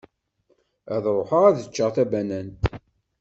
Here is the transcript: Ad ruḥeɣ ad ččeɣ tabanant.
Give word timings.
Ad 0.95 1.05
ruḥeɣ 1.15 1.43
ad 1.45 1.57
ččeɣ 1.69 1.89
tabanant. 1.95 2.57